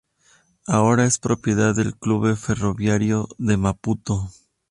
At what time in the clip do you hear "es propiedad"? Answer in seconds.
1.05-1.75